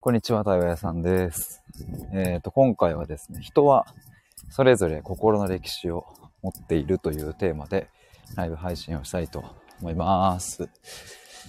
[0.00, 1.60] こんにちは、対話屋さんです。
[2.12, 3.84] えっ、と、今回はですね、人は
[4.48, 6.06] それぞれ心の歴史を
[6.40, 7.90] 持っているというテーマで
[8.36, 9.42] ライブ配信をしたいと
[9.80, 10.68] 思います。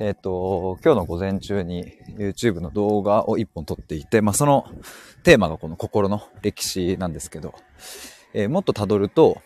[0.00, 4.64] えっ、と、今日の午前中に YouTube の動画を一本撮っていて、まあ、その
[5.22, 7.54] テーマがこの心の歴史なんですけど、
[8.32, 9.42] えーもっと辿ると、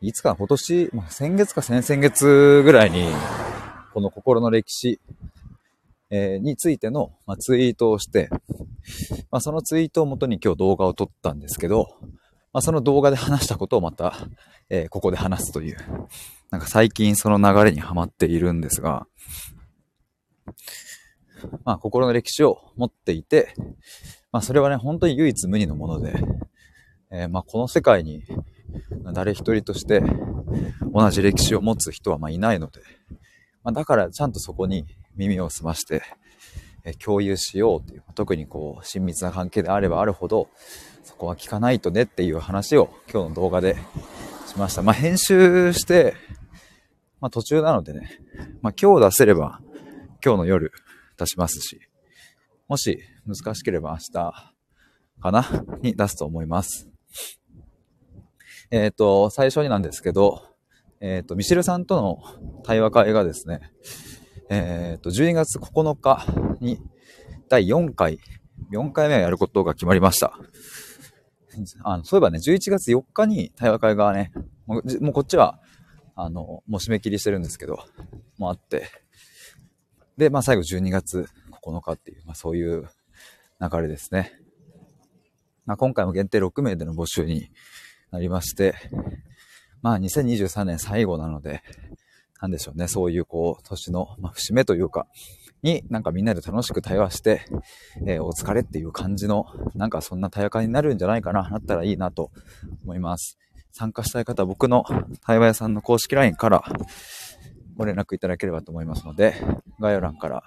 [0.00, 3.06] いつか今年、まあ、先月か先々月ぐらいに、
[3.94, 5.00] この心の歴史
[6.10, 8.28] えーについての、まあ、ツイートをして、
[9.30, 11.88] まあ、そのツイートをもとに今日動画を撮ったんですけど、
[12.52, 14.14] まあ、その動画で話したことをまた、
[14.70, 15.76] えーここで話すという、
[16.50, 19.06] なんか最近その流れにはまっているんですが、
[21.64, 23.54] まあ、心の歴史を持っていて、
[24.32, 26.14] まあ、それはね、本当に唯一無二のもので、
[27.10, 28.22] えーまあ、この世界に
[29.12, 30.02] 誰一人として
[30.92, 32.80] 同じ歴史を持つ人はまいないので、
[33.66, 36.00] まあ、だからちゃんとそこに耳を澄まして、
[36.84, 40.48] え共有しようという、特にこう、親密な関係であればあるほど、
[41.02, 43.74] そこは聞かないとねっていう話を今日の動画で
[44.46, 44.82] しました。
[44.82, 46.14] まあ、編集して、
[47.20, 48.20] まあ、途中なのでね、
[48.62, 49.60] まあ、今日出せれば
[50.24, 50.70] 今日の夜
[51.18, 51.80] 出しますし、
[52.68, 54.52] もし難しければ明日
[55.20, 55.44] かな
[55.82, 56.88] に出すと思います。
[58.70, 60.55] えっ、と、最初になんですけど、
[61.08, 62.18] えっ、と、ミシェルさんとの
[62.64, 63.60] 対話会がですね、
[64.50, 66.26] えっ、と、12月9日
[66.60, 66.80] に
[67.48, 68.18] 第4回、
[68.72, 70.36] 4回目をやることが決まりました。
[71.84, 74.32] あのそういえばね、11月4日に対話会がね、
[74.66, 75.60] もうもうこっちは、
[76.16, 77.78] あの、もう締め切りしてるんですけど、
[78.36, 78.88] もあって、
[80.16, 81.28] で、まあ最後12月
[81.64, 82.88] 9日っていう、まあそういう
[83.60, 84.32] 流れですね。
[85.66, 87.48] まあ今回も限定6名での募集に
[88.10, 88.74] なりまして、
[89.86, 91.62] まあ2023年最後なので、
[92.40, 95.06] なんでしょうね、そういうこう、年の、まあ、節目というか、
[95.62, 97.42] になんかみんなで楽しく対話して、
[98.04, 102.32] えーお疲れっていう感じの、なんかそんな対話会になるんじゃないかな、なったらいいなと
[102.82, 103.38] 思います。
[103.70, 104.84] 参加したい方は僕の
[105.24, 106.64] 対話屋さんの公式 LINE から
[107.76, 109.34] ご連絡いただければと思いますので、
[109.78, 110.42] 概要欄から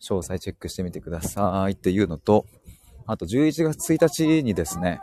[0.00, 2.46] 詳細チェックしてみてくださいっていうのと、
[3.04, 5.02] あと11月1日にですね、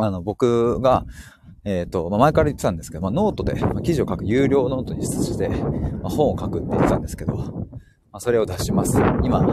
[0.00, 1.04] あの、僕が、
[1.64, 7.64] えっ、と、まあ、前から言ってたんですけど、まあ、ノートで、まあ記事を書く有料ノートにして、ま、本を書くって言ってたんですけど、ま
[8.12, 8.98] あ、それを出します。
[9.22, 9.44] 今、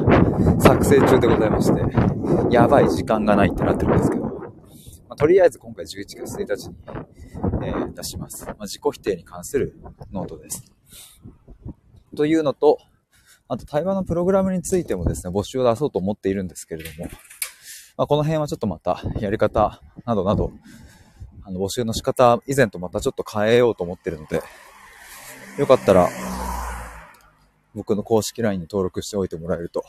[0.59, 4.29] 作成中でございまして、やばい時間がないってなってるんですけど、ま
[5.09, 6.75] あ、とりあえず今回11月1日に、
[7.63, 8.45] えー出します。
[8.45, 9.79] まあ、自己否定に関する
[10.11, 10.63] ノートです。
[12.15, 12.77] というのと、
[13.47, 17.09] あと対話のプログラムについてもですね、募集を出そうと思っているんですけれども、
[17.97, 20.51] まあ、この辺はちょっとまたやり方などなど、
[21.47, 24.41] あの募集の仕方以前とまたちょっと変えようと思ってるので、
[25.59, 26.09] よかったら
[27.75, 29.83] 僕の公式 LINE に登録しておいてもらえると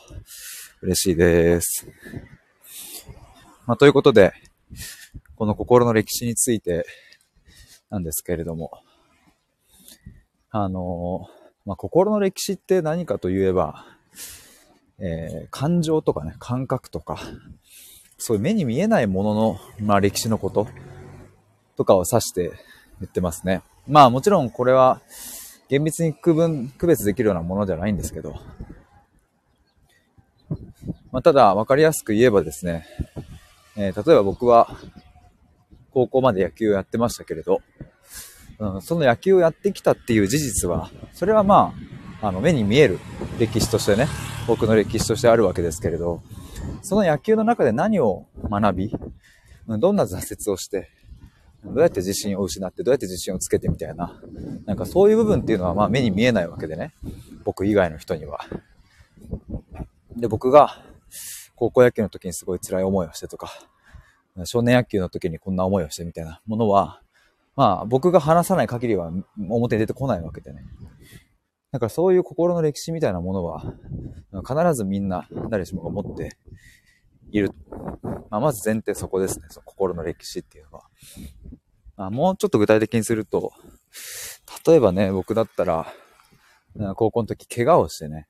[0.83, 1.89] 嬉しいです。
[3.66, 4.34] まあ、ということで、
[5.34, 6.84] この心の歴史について
[7.89, 8.71] なんですけれども、
[10.50, 11.27] あの
[11.65, 13.87] まあ、心の歴史って何かといえば、
[14.99, 17.19] えー感情とかね、感覚とか、
[18.19, 20.69] そういう目に見えないものの、まあ、歴史のこと
[21.77, 22.53] とかを指して
[23.01, 23.63] 言ってますね。
[23.87, 25.01] まあもちろんこれは
[25.69, 28.37] 厳密に区分、区別できるようなものじゃないんですけど、
[31.13, 32.87] まあ、ただ分かりやすく言えばですね、
[33.77, 34.77] えー例えば僕は
[35.97, 37.63] 高校まで野球をやってましたけれど、
[38.59, 41.73] うん、その野球をやってきたっていう事実は、それはま
[42.21, 42.99] あ、あの目に見える
[43.39, 44.07] 歴史としてね、
[44.47, 46.23] 僕の歴史としてあるわけですけれど、
[46.83, 48.93] その野球の中で何を学び、
[49.67, 50.17] どんな挫
[50.51, 50.91] 折をして、
[51.65, 54.21] どうやって自信を失って、どうやって自信をつけてみたいな、
[54.65, 56.94] なんかそういう部分っていうのはまあ目に見えないわけでね、
[57.44, 58.41] 僕以外の人には。
[60.16, 60.83] で、僕が
[61.55, 63.50] 高校野球の時にすごい辛い思いをしてとか、
[64.45, 67.00] 少年野球の時にこんな思いをしてみたいなものは、
[67.56, 69.11] まあ僕が話さない限りは
[69.49, 70.62] 表に出てこないわけでね。
[71.72, 73.75] だからそういう心の歴史みたいなものは、
[74.47, 76.37] 必ずみんな誰しもが持って
[77.31, 77.51] いる。
[78.31, 79.47] まあ、まず前提そこですね。
[79.51, 80.84] その心の歴史っていうのは。
[81.97, 83.53] まあ、もうちょっと具体的にすると、
[84.67, 85.87] 例えばね、僕だったら、
[86.97, 88.27] 高校の時怪我をしてね、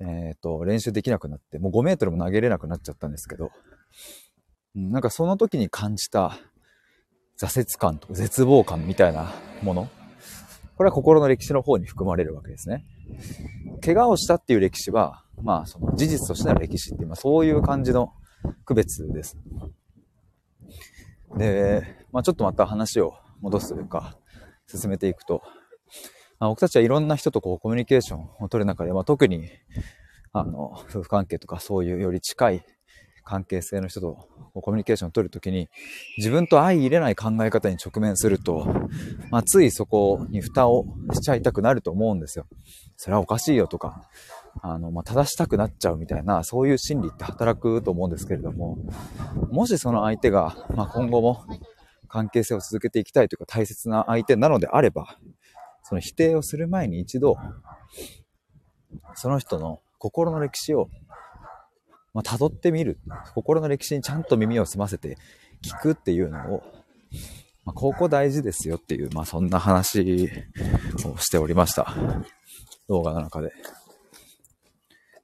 [0.00, 3.50] えっ、と、練習できなくなって、もう5メートルも投げれなくなっちゃったんですけど、
[4.74, 6.36] なんかその時に感じた
[7.38, 9.32] 挫折感とか絶望感みたいな
[9.62, 9.88] もの、
[10.76, 12.84] これは心の歴史の方に含まれるわけですね。
[13.84, 18.12] 怪我をしたっていう歴史は、まあ、その事実としての歴史っていう、まあ、そういう感じの
[18.64, 19.36] 区別です。
[21.36, 21.82] で、
[22.12, 24.16] まあ、ちょっとまた話を戻すというか、
[24.66, 25.42] 進めていくと、
[26.38, 29.48] まあ、僕たちはいろんな人とこうコミュニケーションを取る中で、まあ、特に、
[30.32, 32.66] あの、夫婦関係とかそういうより近い
[33.24, 35.68] 関係性の人とコミュニケーションを取るときに、
[36.18, 38.66] 自分と相入れない考え方に直面すると、
[39.30, 42.46] まあ、ついそこに蓋をしちゃいたくなると思うんですよ。
[42.96, 44.08] それはおかしいよとか、
[44.62, 48.78] あの、まあ、正したくなっちゃうみたいな、そういう心理って働くと思うんですけれども、
[49.50, 51.44] もしその相手が、まあ、今後も
[52.08, 55.18] 関係性を続けていきたいというか大切な相手なのであれば、
[55.82, 57.36] その否定をする前に一度、
[59.14, 60.88] その人の心の歴史を、
[62.14, 62.98] まあ、辿ってみる。
[63.34, 65.18] 心の歴史にちゃんと耳を澄ませて
[65.62, 66.62] 聞くっていうのを、
[67.64, 70.30] まあ、ここ大事ですよっていう、まあ、そんな話
[71.04, 71.94] をしておりました。
[72.88, 73.52] 動画の中で。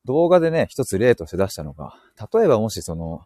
[0.05, 1.95] 動画でね、一つ例として出したのが、
[2.33, 3.23] 例えばもしその、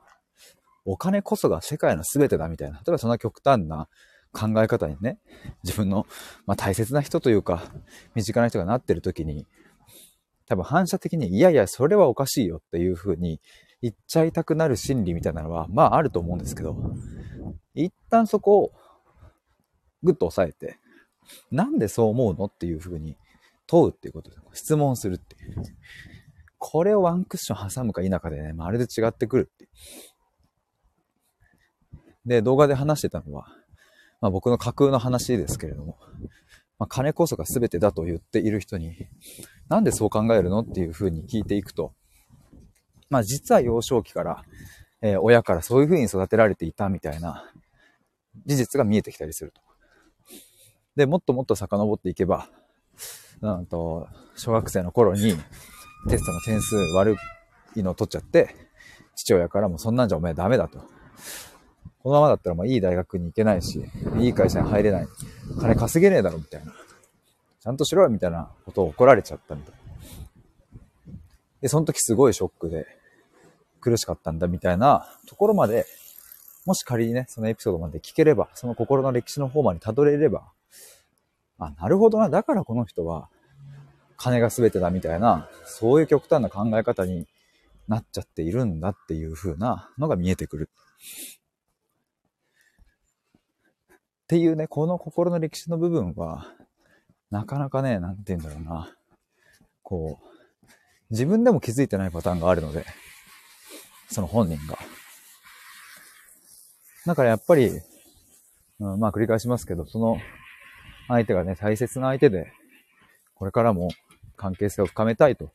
[0.85, 3.89] お金こそが世界の全てだみたいな、例えばそんな極端な
[4.33, 5.19] 考え方にね、
[5.63, 6.07] 自分の、
[6.47, 7.63] まあ、大切な人というか、
[8.15, 9.47] 身近な人がなってる時に、
[10.47, 13.41] 多分反射的に、いやいや、それはおかしいよっていう風に
[13.81, 16.77] 言っちゃいたくなる心理みたいなのは、まああると思うんですけど、
[17.75, 18.73] 一旦そこを
[20.03, 20.79] ぐっと押さえて、
[21.51, 23.17] なんでそう思うのっていう風に
[23.67, 25.63] 問うっていうことで、質問するっていう。
[26.59, 29.69] これをワンクッション挟むか否かでね、まるで違ってくるって。
[32.27, 33.49] で、動画で話してたのは、
[34.21, 35.99] まあ僕の架空の話ですけれども、
[36.79, 38.97] まあ、金こそが全てだと言っている人に、
[39.69, 41.93] なんでそう考えるのっていうふうに聞いていくと、
[43.11, 44.45] まあ実は幼少期から、
[45.01, 47.51] えー、親からそういうふうに育てられていたみたいな
[48.47, 49.61] 事実が見えてきたりすると。
[50.97, 52.49] で、もっともっと遡っていけば、
[53.41, 55.35] なんと、小学生の頃に
[56.09, 57.17] テストの点数悪
[57.75, 58.55] いのを取っちゃって、
[59.17, 60.79] 父親からもそんなんじゃお前ダメだと。
[62.03, 63.85] このままだったらまあいい大学に行けないし、
[64.19, 65.09] いい会社に入れない。
[65.61, 66.73] 金稼げねえだろみたいな。
[67.65, 69.75] ちゃんとしろよみたいなことを怒られちゃったみたい。
[71.63, 72.87] で、その時すごいショックで
[73.81, 75.87] 苦しかったんだみたいなところまで、
[76.67, 80.53] もし仮にね、そのエピソードまで聞ければ、その心の歴史の方まで辿れれば、
[81.59, 83.31] あ、なるほどな、だからこの人は
[84.19, 87.27] 金が全てだみたいな、そういう極端な考え方に
[87.89, 90.71] なっちゃっているんだっていう風なのが見えてくる。
[93.95, 96.53] っていうね、この心の歴史の部分は、
[97.31, 98.97] なかなかね、なんて言うんだろうな。
[99.83, 100.73] こう、
[101.11, 102.85] 自分でも気づいてないパターンがあるので、
[104.11, 104.79] その本人が。
[107.07, 107.81] だからやっぱり、
[108.81, 110.19] うん、まあ繰り返しますけど、その
[111.09, 112.53] 相手がね、大切な相手で、
[113.35, 113.91] これからも
[114.37, 115.51] 関係性を深めたいと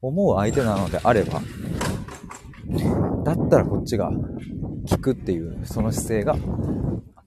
[0.00, 1.40] 思う相手なのであれば、
[3.24, 4.10] だったらこっちが
[4.86, 6.36] 聞くっていう、その姿勢が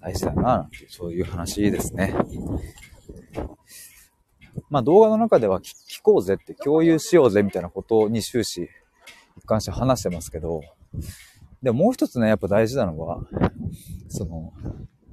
[0.02, 2.14] 大事だな、なんてそういう話ですね。
[4.70, 8.70] まあ動画の中では聞こうぜって共有しようぜみたいなことに終始
[9.38, 10.62] 一貫して話してますけど、
[11.62, 13.22] でももう一つね、やっぱ大事なのは、
[14.08, 14.54] その、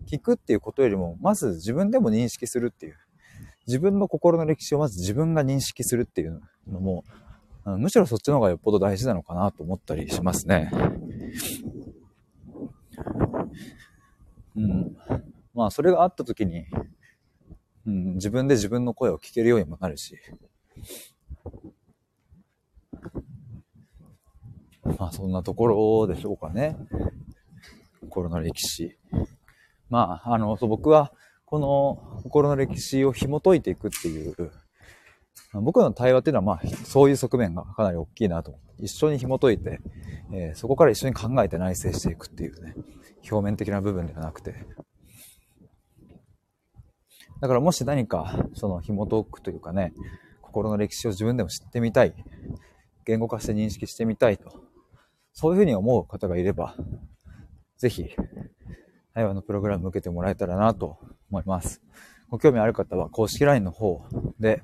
[0.07, 2.97] 聞くっていうことよりも、まず自分でも認識するっていう。
[3.67, 7.05] 自分の心の歴史をまず自分が認識するっていうのも、
[7.65, 10.71] むしろそっちの方がよっぽど大事なのかなと思ったりしますね。
[14.57, 14.97] うん。
[15.55, 16.67] まあ、それがあった時に、
[17.87, 20.17] うん、自分で自分の声を聞けるようにもなるし、
[24.84, 26.76] まあ、そんなところでしょうかね。
[28.02, 28.97] 心の歴史。
[29.88, 31.12] まあ、あの、そう僕は、
[31.45, 34.52] この心の歴史を紐解いていくっていう、
[35.54, 38.59] 僕の対話っていうのは、まあ、そういう側面がかなり大きいなと。
[38.78, 39.80] 一緒に紐解いて、
[40.33, 42.75] えー、そこから一緒に考えて内省していくっていうね。
[43.30, 44.54] 表面的な部分ではなくて。
[47.42, 49.92] だからもし何か、その紐解くというかね、
[50.42, 52.14] 心の歴史を自分でも知ってみたい、
[53.04, 54.62] 言語化して認識してみたいと、
[55.32, 56.76] そういうふうに思う方がいれば、
[57.78, 58.14] ぜひ、
[59.12, 61.00] 対話のプログラム受けてもらえたらなと
[61.32, 61.82] 思います。
[62.30, 64.04] ご興味ある方は公式 LINE の方
[64.38, 64.62] で、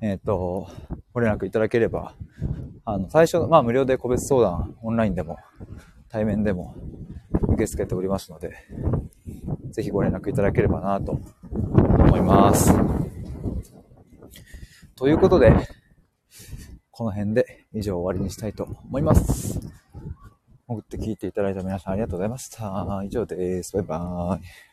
[0.00, 0.68] えっ、ー、と、
[1.12, 2.14] ご連絡いただければ、
[2.84, 5.38] あの、最初の、まあ無料で個別相談、オンラインでも、
[6.08, 6.76] 対面でも
[7.48, 8.54] 受け付けておりますので、
[9.72, 11.18] ぜひご連絡いただければなと
[12.16, 12.72] 思います。
[14.94, 15.52] ということで、
[16.90, 19.60] この辺で以上終わりにしたいと思います。
[20.66, 23.02] 潜って聞いていただいた皆さんありがとうございました。
[23.04, 23.74] 以上です。
[23.74, 24.65] バイバーイ。